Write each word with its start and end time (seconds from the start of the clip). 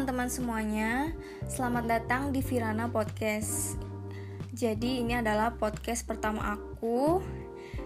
teman-teman 0.00 0.32
semuanya, 0.32 0.92
selamat 1.44 1.84
datang 1.84 2.22
di 2.32 2.40
Virana 2.40 2.88
Podcast. 2.88 3.76
Jadi 4.48 5.04
ini 5.04 5.12
adalah 5.12 5.60
podcast 5.60 6.08
pertama 6.08 6.56
aku, 6.56 7.20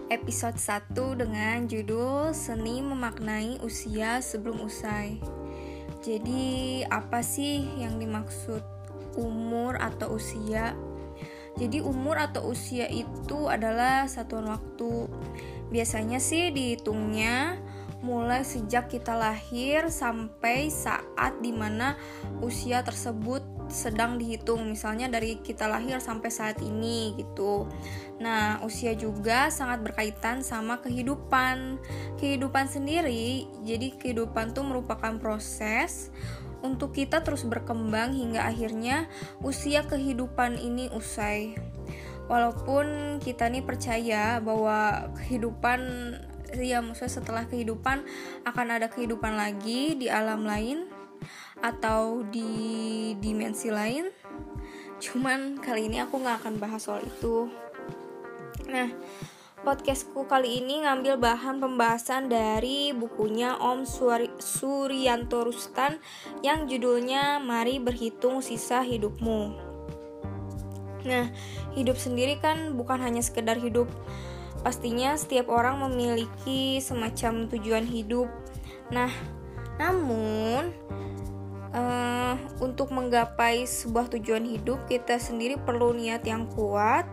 episode 0.07 0.55
1 0.55 0.95
dengan 0.95 1.67
judul 1.67 2.31
Seni 2.31 2.79
Memaknai 2.79 3.59
Usia 3.67 4.23
Sebelum 4.23 4.63
Usai. 4.63 5.19
Jadi 6.07 6.87
apa 6.87 7.19
sih 7.19 7.67
yang 7.83 7.99
dimaksud 7.99 8.63
umur 9.19 9.75
atau 9.75 10.15
usia? 10.15 10.71
Jadi 11.59 11.83
umur 11.83 12.15
atau 12.15 12.47
usia 12.47 12.87
itu 12.87 13.51
adalah 13.51 14.07
satuan 14.07 14.47
waktu. 14.47 15.11
Biasanya 15.67 16.23
sih 16.23 16.47
dihitungnya 16.55 17.59
mulai 18.03 18.43
sejak 18.43 18.91
kita 18.91 19.15
lahir 19.15 19.87
sampai 19.87 20.67
saat 20.67 21.39
di 21.39 21.55
mana 21.55 21.95
usia 22.43 22.83
tersebut 22.83 23.41
sedang 23.69 24.17
dihitung. 24.21 24.65
Misalnya 24.67 25.09
dari 25.09 25.39
kita 25.41 25.65
lahir 25.65 25.97
sampai 26.01 26.29
saat 26.29 26.61
ini 26.61 27.15
gitu. 27.17 27.65
Nah 28.21 28.61
usia 28.61 28.93
juga 28.93 29.49
sangat 29.49 29.81
berkaitan 29.81 30.45
sama 30.45 30.81
kehidupan. 30.81 31.79
Kehidupan 32.19 32.65
sendiri 32.69 33.47
jadi 33.65 33.95
kehidupan 33.95 34.53
tuh 34.53 34.65
merupakan 34.65 35.17
proses 35.17 36.11
untuk 36.65 36.97
kita 36.97 37.21
terus 37.21 37.45
berkembang 37.45 38.17
hingga 38.17 38.41
akhirnya 38.41 39.05
usia 39.45 39.85
kehidupan 39.85 40.57
ini 40.57 40.89
usai. 40.93 41.53
Walaupun 42.25 43.17
kita 43.21 43.45
nih 43.53 43.61
percaya 43.61 44.41
bahwa 44.41 45.13
kehidupan 45.13 45.81
ya 46.61 46.79
maksudnya 46.79 47.11
setelah 47.11 47.43
kehidupan 47.49 48.05
akan 48.47 48.67
ada 48.71 48.87
kehidupan 48.87 49.35
lagi 49.35 49.97
di 49.99 50.07
alam 50.07 50.47
lain 50.47 50.87
atau 51.63 52.21
di 52.27 53.13
dimensi 53.19 53.71
lain 53.71 54.07
cuman 54.99 55.59
kali 55.59 55.91
ini 55.91 56.03
aku 56.03 56.21
nggak 56.21 56.45
akan 56.45 56.55
bahas 56.61 56.87
soal 56.87 57.03
itu 57.03 57.51
nah 58.71 58.87
podcastku 59.65 60.29
kali 60.29 60.61
ini 60.61 60.85
ngambil 60.85 61.17
bahan 61.17 61.57
pembahasan 61.57 62.29
dari 62.29 62.93
bukunya 62.93 63.57
Om 63.57 63.81
Suryanto 64.37 65.41
Rustan 65.41 65.97
yang 66.45 66.69
judulnya 66.69 67.41
Mari 67.41 67.81
Berhitung 67.81 68.45
Sisa 68.45 68.85
Hidupmu. 68.85 69.57
Nah, 71.01 71.33
hidup 71.73 71.97
sendiri 71.97 72.37
kan 72.37 72.77
bukan 72.77 73.01
hanya 73.01 73.25
sekedar 73.25 73.57
hidup 73.57 73.89
Pastinya 74.61 75.17
setiap 75.17 75.51
orang 75.51 75.81
memiliki 75.83 76.79
semacam 76.79 77.49
tujuan 77.51 77.85
hidup. 77.85 78.29
Nah, 78.93 79.11
namun 79.81 80.71
uh, 81.75 82.35
untuk 82.63 82.95
menggapai 82.95 83.67
sebuah 83.67 84.07
tujuan 84.15 84.47
hidup 84.47 84.87
kita 84.87 85.19
sendiri 85.19 85.59
perlu 85.59 85.91
niat 85.91 86.23
yang 86.23 86.47
kuat 86.53 87.05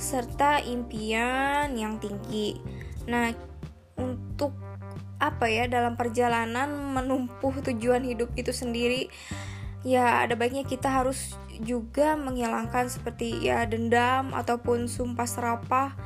serta 0.00 0.64
impian 0.64 1.72
yang 1.76 2.00
tinggi. 2.00 2.56
Nah, 3.06 3.30
untuk 3.96 4.56
apa 5.16 5.48
ya 5.48 5.64
dalam 5.64 5.96
perjalanan 5.96 6.68
menumpuh 6.92 7.64
tujuan 7.72 8.04
hidup 8.04 8.28
itu 8.36 8.52
sendiri 8.52 9.08
ya 9.80 10.26
ada 10.28 10.36
baiknya 10.36 10.68
kita 10.68 10.92
harus 10.92 11.38
juga 11.64 12.18
menghilangkan 12.20 12.92
seperti 12.92 13.48
ya 13.48 13.64
dendam 13.64 14.36
ataupun 14.36 14.90
sumpah 14.92 15.24
serapah 15.24 15.96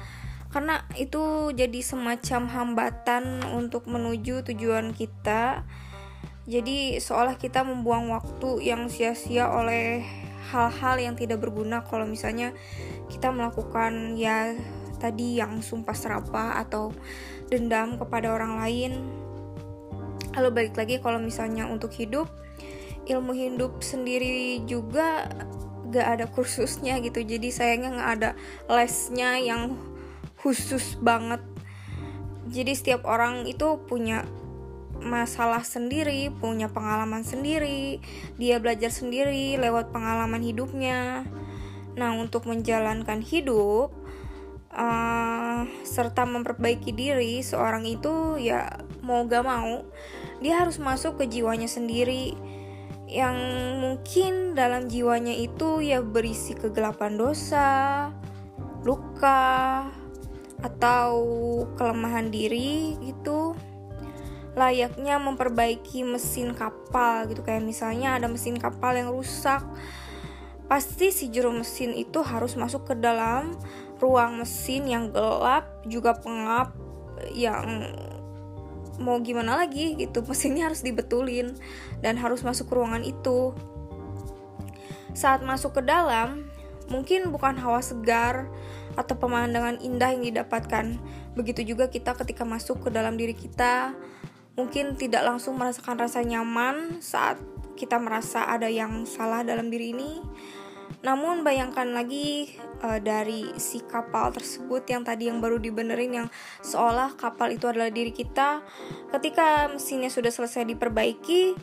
karena 0.55 0.80
itu 0.99 1.55
jadi 1.55 1.81
semacam 1.83 2.51
hambatan 2.51 3.45
untuk 3.55 3.87
menuju 3.87 4.43
tujuan 4.51 4.91
kita. 4.95 5.63
Jadi 6.51 6.99
seolah 6.99 7.39
kita 7.39 7.63
membuang 7.63 8.11
waktu 8.11 8.65
yang 8.67 8.91
sia-sia 8.91 9.47
oleh 9.47 10.03
hal-hal 10.51 10.99
yang 10.99 11.15
tidak 11.15 11.39
berguna. 11.39 11.87
Kalau 11.87 12.09
misalnya 12.09 12.51
kita 13.07 13.31
melakukan 13.31 14.19
ya 14.19 14.59
tadi 14.99 15.39
yang 15.39 15.63
sumpah 15.63 15.95
serapah 15.95 16.59
atau 16.59 16.91
dendam 17.49 17.95
kepada 17.97 18.35
orang 18.35 18.59
lain. 18.59 18.93
Lalu 20.35 20.49
balik 20.51 20.75
lagi 20.79 20.99
kalau 20.99 21.19
misalnya 21.19 21.67
untuk 21.67 21.91
hidup 21.95 22.31
ilmu 23.11 23.35
hidup 23.35 23.83
sendiri 23.83 24.63
juga 24.67 25.27
gak 25.91 26.07
ada 26.19 26.27
kursusnya 26.31 27.03
gitu. 27.03 27.23
Jadi 27.27 27.51
sayangnya 27.51 27.91
gak 27.99 28.11
ada 28.19 28.31
lesnya 28.71 29.39
yang 29.43 29.75
khusus 30.41 30.97
banget 30.99 31.45
jadi 32.51 32.75
setiap 32.75 33.03
orang 33.07 33.47
itu 33.47 33.79
punya 33.87 34.27
masalah 35.01 35.65
sendiri, 35.65 36.29
punya 36.29 36.69
pengalaman 36.69 37.23
sendiri, 37.23 38.03
dia 38.37 38.59
belajar 38.59 38.93
sendiri 38.93 39.57
lewat 39.57 39.95
pengalaman 39.95 40.43
hidupnya. 40.43 41.25
Nah, 41.95 42.11
untuk 42.19 42.51
menjalankan 42.51 43.23
hidup 43.23 43.95
uh, 44.75 45.63
serta 45.87 46.27
memperbaiki 46.27 46.91
diri, 46.93 47.41
seorang 47.41 47.87
itu 47.87 48.37
ya 48.43 48.83
mau 49.01 49.25
gak 49.25 49.47
mau, 49.47 49.87
dia 50.43 50.61
harus 50.61 50.77
masuk 50.83 51.23
ke 51.23 51.31
jiwanya 51.31 51.71
sendiri 51.71 52.37
yang 53.11 53.35
mungkin 53.83 54.55
dalam 54.55 54.87
jiwanya 54.87 55.35
itu 55.35 55.83
ya 55.83 55.99
berisi 55.99 56.55
kegelapan 56.55 57.19
dosa, 57.19 58.11
luka, 58.87 59.91
atau 60.61 61.13
kelemahan 61.77 62.29
diri 62.29 62.97
gitu 63.01 63.57
layaknya 64.59 65.19
memperbaiki 65.23 66.03
mesin 66.03 66.53
kapal 66.59 67.31
gitu. 67.31 67.43
Kayak 67.47 67.65
misalnya 67.65 68.19
ada 68.19 68.27
mesin 68.27 68.59
kapal 68.59 68.99
yang 68.99 69.11
rusak 69.11 69.63
pasti 70.71 71.11
si 71.11 71.35
juru 71.35 71.51
mesin 71.51 71.91
itu 71.99 72.23
harus 72.23 72.55
masuk 72.55 72.87
ke 72.87 72.95
dalam 72.95 73.59
ruang 73.99 74.39
mesin 74.39 74.87
yang 74.87 75.11
gelap 75.11 75.67
juga 75.83 76.15
pengap 76.15 76.71
yang 77.35 77.91
mau 79.03 79.19
gimana 79.19 79.65
lagi 79.67 79.99
gitu. 79.99 80.23
Mesinnya 80.29 80.71
harus 80.71 80.83
dibetulin 80.83 81.57
dan 82.05 82.19
harus 82.19 82.43
masuk 82.47 82.71
ke 82.71 82.75
ruangan 82.79 83.03
itu. 83.03 83.55
Saat 85.11 85.43
masuk 85.43 85.79
ke 85.79 85.83
dalam 85.83 86.47
mungkin 86.87 87.31
bukan 87.31 87.59
hawa 87.59 87.83
segar 87.83 88.51
atau 88.95 89.15
pemandangan 89.19 89.79
indah 89.83 90.15
yang 90.15 90.25
didapatkan. 90.25 90.99
Begitu 91.35 91.75
juga 91.75 91.91
kita 91.91 92.15
ketika 92.19 92.43
masuk 92.43 92.87
ke 92.87 92.89
dalam 92.91 93.15
diri 93.15 93.35
kita, 93.35 93.95
mungkin 94.59 94.99
tidak 94.99 95.27
langsung 95.27 95.59
merasakan 95.59 96.01
rasa 96.01 96.23
nyaman 96.25 96.99
saat 97.03 97.39
kita 97.79 97.97
merasa 97.97 98.45
ada 98.45 98.69
yang 98.69 99.09
salah 99.09 99.47
dalam 99.47 99.73
diri 99.73 99.95
ini. 99.95 100.21
Namun 101.01 101.47
bayangkan 101.47 101.97
lagi 101.97 102.53
uh, 102.85 103.01
dari 103.01 103.57
si 103.57 103.81
kapal 103.81 104.37
tersebut 104.37 104.85
yang 104.85 105.01
tadi 105.01 105.33
yang 105.33 105.41
baru 105.41 105.57
dibenerin 105.57 106.13
yang 106.13 106.29
seolah 106.61 107.17
kapal 107.17 107.49
itu 107.49 107.65
adalah 107.71 107.89
diri 107.89 108.13
kita. 108.13 108.61
Ketika 109.09 109.71
mesinnya 109.73 110.13
sudah 110.13 110.29
selesai 110.29 110.69
diperbaiki, 110.69 111.57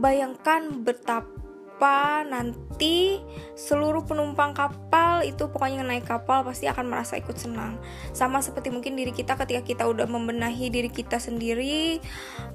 bayangkan 0.00 0.80
betapa 0.80 1.40
apa 1.80 2.28
nanti 2.28 3.24
seluruh 3.56 4.04
penumpang 4.04 4.52
kapal 4.52 5.09
itu 5.22 5.48
pokoknya 5.48 5.84
naik 5.86 6.08
kapal 6.08 6.42
pasti 6.42 6.66
akan 6.66 6.90
merasa 6.90 7.16
ikut 7.16 7.36
senang. 7.36 7.80
Sama 8.12 8.40
seperti 8.40 8.72
mungkin 8.74 8.96
diri 8.96 9.14
kita 9.14 9.36
ketika 9.38 9.62
kita 9.62 9.84
udah 9.86 10.08
membenahi 10.08 10.68
diri 10.72 10.90
kita 10.90 11.20
sendiri 11.20 12.00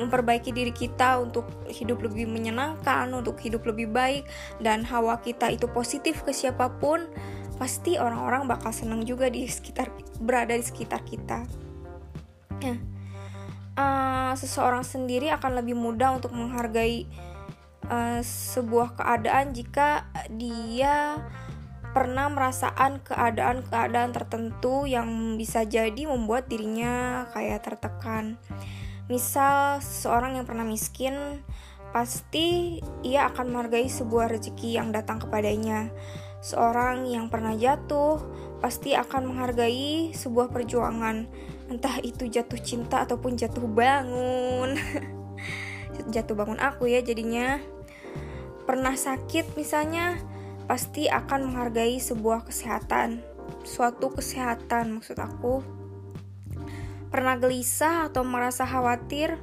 memperbaiki 0.01 0.51
diri 0.51 0.73
kita 0.75 1.21
untuk 1.21 1.47
hidup 1.71 2.03
lebih 2.03 2.27
menyenangkan 2.27 3.09
untuk 3.13 3.39
hidup 3.39 3.63
lebih 3.65 3.89
baik 3.89 4.27
dan 4.59 4.83
hawa 4.83 5.21
kita 5.21 5.49
itu 5.53 5.69
positif 5.71 6.21
ke 6.25 6.35
siapa 6.35 6.69
pun 6.81 7.07
pasti 7.55 7.95
orang-orang 7.95 8.51
bakal 8.51 8.75
senang 8.75 9.07
juga 9.07 9.31
di 9.31 9.47
sekitar 9.47 9.87
berada 10.19 10.51
di 10.51 10.65
sekitar 10.65 11.01
kita. 11.07 11.47
Uh, 13.75 14.31
seseorang 14.39 14.88
sendiri 14.88 15.27
akan 15.35 15.59
lebih 15.59 15.75
mudah 15.75 16.15
untuk 16.15 16.31
menghargai 16.31 17.03
uh, 17.91 18.23
sebuah 18.23 18.95
keadaan 18.95 19.51
jika 19.51 20.07
dia 20.31 21.19
pernah 21.95 22.27
merasakan 22.27 23.00
keadaan-keadaan 23.07 24.12
tertentu 24.12 24.83
yang 24.83 25.39
bisa 25.39 25.63
jadi 25.63 26.03
membuat 26.03 26.51
dirinya 26.51 27.24
kayak 27.31 27.63
tertekan. 27.63 28.36
Misal 29.07 29.80
seorang 29.80 30.36
yang 30.36 30.44
pernah 30.44 30.68
miskin 30.68 31.39
pasti 31.95 32.83
ia 33.00 33.31
akan 33.31 33.56
menghargai 33.56 33.88
sebuah 33.88 34.27
rezeki 34.27 34.75
yang 34.75 34.92
datang 34.92 35.24
kepadanya. 35.24 35.88
Seorang 36.44 37.07
yang 37.07 37.31
pernah 37.31 37.56
jatuh 37.56 38.19
pasti 38.59 38.92
akan 38.92 39.31
menghargai 39.31 40.12
sebuah 40.12 40.51
perjuangan, 40.51 41.31
entah 41.71 41.95
itu 42.03 42.27
jatuh 42.27 42.59
cinta 42.59 43.07
ataupun 43.07 43.39
jatuh 43.39 43.63
bangun. 43.71 44.75
jatuh 46.13 46.36
bangun 46.36 46.59
aku 46.59 46.92
ya 46.92 47.00
jadinya 47.00 47.63
pernah 48.68 49.00
sakit 49.00 49.56
misalnya, 49.56 50.19
pasti 50.65 51.09
akan 51.09 51.50
menghargai 51.50 52.01
sebuah 52.01 52.45
kesehatan, 52.50 53.21
suatu 53.65 54.13
kesehatan 54.13 54.97
maksud 55.00 55.17
aku. 55.17 55.62
Pernah 57.09 57.39
gelisah 57.39 58.12
atau 58.12 58.25
merasa 58.27 58.67
khawatir, 58.67 59.39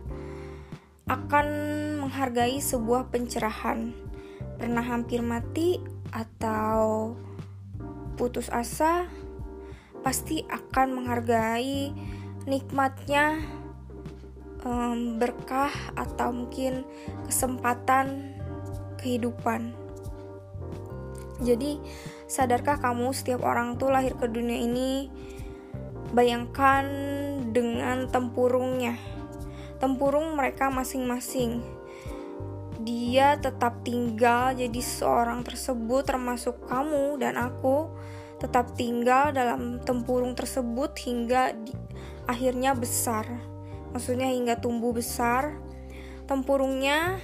akan 1.09 1.47
menghargai 2.07 2.63
sebuah 2.63 3.11
pencerahan. 3.11 3.95
pernah 4.63 4.85
hampir 4.87 5.19
mati 5.27 5.83
atau 6.15 7.19
putus 8.15 8.47
asa, 8.47 9.11
pasti 10.07 10.47
akan 10.47 11.03
menghargai 11.03 11.91
nikmatnya 12.47 13.43
um, 14.63 15.19
berkah 15.19 15.75
atau 15.99 16.31
mungkin 16.31 16.87
kesempatan 17.27 18.39
kehidupan. 19.03 19.82
Jadi, 21.43 21.83
sadarkah 22.31 22.79
kamu 22.79 23.11
setiap 23.11 23.43
orang 23.43 23.75
tuh 23.77 23.91
lahir 23.91 24.15
ke 24.15 24.31
dunia 24.31 24.63
ini 24.63 25.11
bayangkan 26.15 26.87
dengan 27.51 28.07
tempurungnya. 28.07 28.95
Tempurung 29.83 30.39
mereka 30.39 30.71
masing-masing. 30.71 31.61
Dia 32.83 33.39
tetap 33.39 33.83
tinggal 33.83 34.55
jadi 34.55 34.81
seorang 34.83 35.43
tersebut 35.43 36.07
termasuk 36.07 36.67
kamu 36.67 37.19
dan 37.19 37.39
aku 37.39 37.91
tetap 38.43 38.75
tinggal 38.75 39.31
dalam 39.31 39.79
tempurung 39.87 40.35
tersebut 40.35 40.91
hingga 41.07 41.55
di, 41.55 41.71
akhirnya 42.27 42.75
besar. 42.75 43.27
Maksudnya 43.95 44.31
hingga 44.35 44.59
tumbuh 44.59 44.91
besar. 44.91 45.55
Tempurungnya 46.27 47.23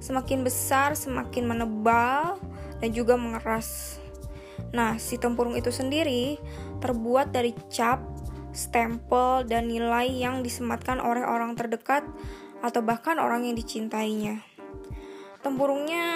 semakin 0.00 0.44
besar, 0.44 0.96
semakin 0.96 1.44
menebal 1.48 2.40
dan 2.80 2.90
juga 2.90 3.14
mengeras. 3.14 4.00
Nah, 4.72 4.96
si 4.96 5.16
tempurung 5.16 5.56
itu 5.56 5.72
sendiri 5.72 6.40
terbuat 6.80 7.32
dari 7.32 7.52
cap, 7.68 8.00
stempel, 8.52 9.44
dan 9.44 9.68
nilai 9.68 10.08
yang 10.08 10.40
disematkan 10.40 10.98
oleh 10.98 11.24
orang 11.24 11.56
terdekat 11.56 12.04
atau 12.60 12.80
bahkan 12.84 13.16
orang 13.16 13.48
yang 13.48 13.56
dicintainya. 13.56 14.44
Tempurungnya 15.40 16.06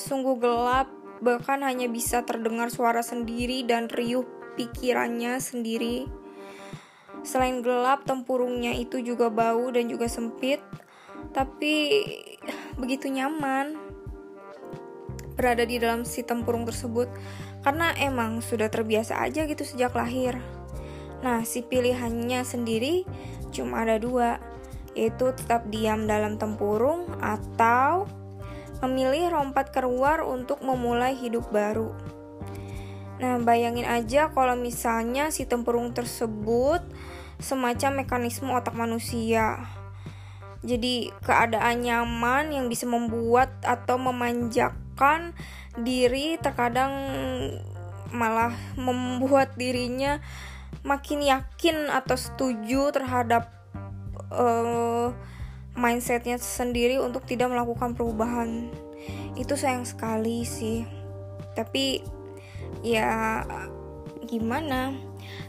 sungguh 0.00 0.40
gelap 0.40 0.88
bahkan 1.20 1.64
hanya 1.64 1.88
bisa 1.88 2.24
terdengar 2.24 2.68
suara 2.68 3.00
sendiri 3.00 3.64
dan 3.64 3.88
riuh 3.88 4.24
pikirannya 4.56 5.40
sendiri. 5.40 6.08
Selain 7.24 7.60
gelap, 7.60 8.04
tempurungnya 8.08 8.76
itu 8.76 9.00
juga 9.00 9.32
bau 9.32 9.68
dan 9.72 9.88
juga 9.88 10.06
sempit, 10.08 10.60
tapi 11.32 12.00
begitu 12.76 13.08
nyaman 13.08 13.85
berada 15.36 15.62
di 15.68 15.76
dalam 15.76 16.02
si 16.08 16.24
tempurung 16.24 16.64
tersebut 16.64 17.06
karena 17.62 17.92
emang 18.00 18.40
sudah 18.40 18.72
terbiasa 18.72 19.20
aja 19.20 19.44
gitu 19.44 19.62
sejak 19.62 19.92
lahir. 19.92 20.40
Nah, 21.20 21.44
si 21.44 21.60
pilihannya 21.64 22.42
sendiri 22.42 23.04
cuma 23.52 23.84
ada 23.84 24.00
dua, 24.00 24.40
yaitu 24.96 25.32
tetap 25.36 25.68
diam 25.68 26.08
dalam 26.08 26.40
tempurung 26.40 27.08
atau 27.20 28.08
memilih 28.84 29.32
rompat 29.32 29.72
keluar 29.72 30.24
untuk 30.24 30.60
memulai 30.64 31.16
hidup 31.16 31.48
baru. 31.52 31.92
Nah, 33.16 33.40
bayangin 33.40 33.88
aja 33.88 34.28
kalau 34.28 34.52
misalnya 34.56 35.32
si 35.32 35.48
tempurung 35.48 35.96
tersebut 35.96 36.84
semacam 37.40 38.04
mekanisme 38.04 38.52
otak 38.52 38.76
manusia. 38.76 39.64
Jadi, 40.64 41.12
keadaan 41.24 41.84
nyaman 41.84 42.52
yang 42.52 42.66
bisa 42.68 42.84
membuat 42.88 43.52
atau 43.64 43.96
memanjakan 44.96 45.36
diri 45.84 46.40
terkadang 46.40 46.92
malah 48.08 48.56
membuat 48.80 49.52
dirinya 49.60 50.24
makin 50.86 51.20
yakin 51.20 51.92
atau 51.92 52.16
setuju 52.16 52.96
terhadap 52.96 53.52
uh, 54.32 55.12
mindsetnya 55.76 56.40
sendiri 56.40 56.96
untuk 56.96 57.28
tidak 57.28 57.52
melakukan 57.52 57.92
perubahan. 57.92 58.72
Itu 59.36 59.58
sayang 59.58 59.84
sekali 59.84 60.48
sih. 60.48 60.88
Tapi 61.52 62.00
ya 62.80 63.44
gimana? 64.24 64.96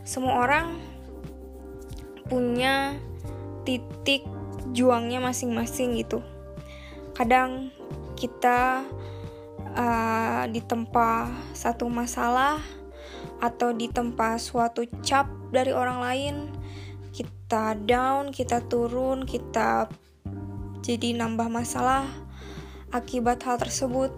Semua 0.04 0.44
orang 0.44 0.76
punya 2.28 3.00
titik 3.64 4.28
juangnya 4.76 5.24
masing-masing 5.24 5.96
gitu. 5.96 6.20
Kadang 7.16 7.72
kita 8.18 8.84
uh, 9.78 10.44
ditempa 10.50 11.30
satu 11.54 11.86
masalah 11.88 12.58
atau 13.38 13.70
ditempa 13.70 14.42
suatu 14.42 14.82
cap 15.06 15.30
dari 15.54 15.70
orang 15.70 16.02
lain 16.02 16.36
kita 17.14 17.78
down 17.86 18.34
kita 18.34 18.66
turun 18.66 19.24
kita 19.24 19.86
jadi 20.88 21.20
nambah 21.20 21.52
masalah 21.52 22.08
akibat 22.96 23.44
hal 23.44 23.60
tersebut. 23.60 24.14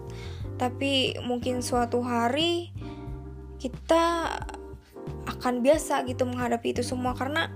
Tapi 0.54 1.18
mungkin 1.24 1.64
suatu 1.64 2.04
hari 2.04 2.70
kita 3.58 4.28
akan 5.26 5.64
biasa 5.64 6.04
gitu 6.06 6.28
menghadapi 6.28 6.76
itu 6.76 6.86
semua 6.86 7.16
karena 7.16 7.50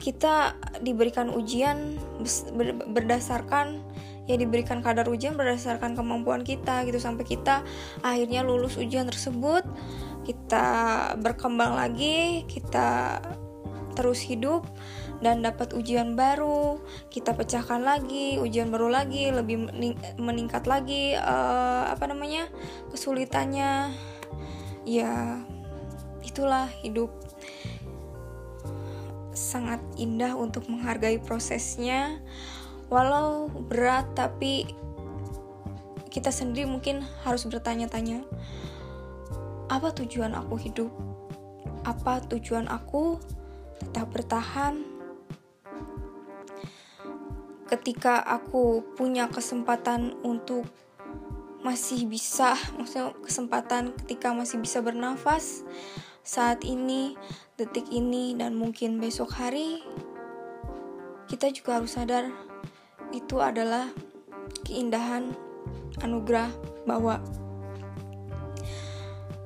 kita 0.00 0.56
diberikan 0.80 1.28
ujian 1.28 2.00
berdasarkan 2.88 3.84
ya 4.28 4.34
diberikan 4.36 4.84
kadar 4.84 5.08
ujian 5.08 5.38
berdasarkan 5.38 5.96
kemampuan 5.96 6.42
kita 6.44 6.84
gitu. 6.88 6.98
Sampai 7.00 7.24
kita 7.24 7.64
akhirnya 8.04 8.44
lulus 8.44 8.76
ujian 8.76 9.08
tersebut 9.08 9.64
kita 10.24 10.66
berkembang 11.18 11.74
lagi 11.74 12.44
kita 12.46 13.18
terus 13.98 14.22
hidup 14.22 14.64
dan 15.20 15.44
dapat 15.44 15.76
ujian 15.76 16.16
baru. 16.16 16.80
Kita 17.12 17.36
pecahkan 17.36 17.84
lagi 17.84 18.40
ujian 18.40 18.72
baru 18.72 18.88
lagi 18.88 19.28
lebih 19.28 19.68
meningkat 20.16 20.64
lagi 20.64 21.12
uh, 21.14 21.90
apa 21.92 22.08
namanya 22.08 22.48
kesulitannya. 22.88 23.92
Ya 24.88 25.44
itulah 26.24 26.72
hidup. 26.80 27.12
Sangat 29.36 29.80
indah 29.96 30.36
untuk 30.36 30.68
menghargai 30.68 31.20
prosesnya 31.20 32.20
walau 32.90 33.46
berat 33.70 34.10
tapi 34.18 34.66
kita 36.10 36.34
sendiri 36.34 36.66
mungkin 36.66 37.06
harus 37.22 37.46
bertanya-tanya 37.46 38.26
apa 39.70 39.94
tujuan 39.94 40.34
aku 40.34 40.58
hidup 40.58 40.90
apa 41.84 42.20
tujuan 42.28 42.68
aku 42.68 43.16
tetap 43.80 44.12
bertahan. 44.12 44.84
Ketika 47.70 48.20
aku 48.20 48.82
punya 48.98 49.30
kesempatan 49.30 50.18
untuk 50.26 50.66
masih 51.62 52.04
bisa, 52.10 52.58
maksudnya 52.76 53.14
kesempatan 53.22 53.94
ketika 54.04 54.34
masih 54.34 54.58
bisa 54.58 54.82
bernafas 54.82 55.62
saat 56.26 56.66
ini, 56.66 57.14
detik 57.54 57.86
ini, 57.88 58.34
dan 58.34 58.58
mungkin 58.58 58.98
besok 58.98 59.38
hari, 59.38 59.80
kita 61.30 61.54
juga 61.54 61.78
harus 61.78 61.94
sadar 61.94 62.49
itu 63.10 63.42
adalah 63.42 63.90
keindahan 64.66 65.34
anugerah 66.02 66.50
bahwa 66.86 67.18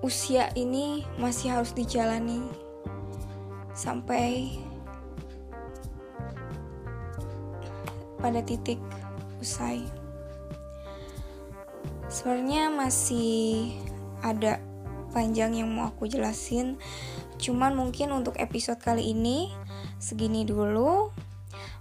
usia 0.05 0.53
ini 0.53 1.01
masih 1.17 1.57
harus 1.57 1.73
dijalani 1.73 2.45
sampai 3.73 4.53
pada 8.21 8.41
titik 8.41 8.81
usai. 9.41 9.85
Sebenarnya 12.09 12.73
masih 12.73 13.75
ada 14.25 14.61
panjang 15.13 15.61
yang 15.61 15.69
mau 15.69 15.93
aku 15.93 16.09
jelasin, 16.09 16.81
cuman 17.37 17.77
mungkin 17.77 18.13
untuk 18.17 18.41
episode 18.41 18.81
kali 18.81 19.13
ini 19.13 19.53
segini 20.01 20.49
dulu. 20.49 21.13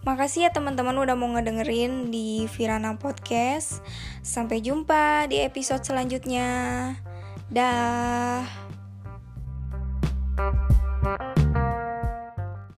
Makasih 0.04 0.48
ya 0.48 0.52
teman-teman 0.52 1.00
udah 1.00 1.16
mau 1.16 1.32
ngedengerin 1.32 2.12
di 2.12 2.44
Virana 2.52 3.00
Podcast. 3.00 3.80
Sampai 4.20 4.60
jumpa 4.60 5.32
di 5.32 5.40
episode 5.40 5.80
selanjutnya. 5.80 6.52
Dah. 7.48 8.44